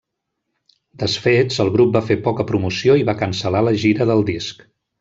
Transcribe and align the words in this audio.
Desfets, 1.03 1.59
el 1.65 1.69
grup 1.75 1.91
va 1.97 2.03
fer 2.07 2.17
poca 2.29 2.47
promoció 2.53 2.97
i 3.03 3.07
va 3.11 3.17
cancel·lar 3.23 3.63
la 3.69 3.75
gira 3.87 4.09
del 4.15 4.27
disc. 4.35 4.67